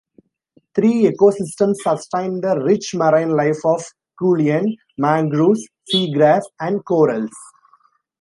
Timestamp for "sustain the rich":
1.83-2.95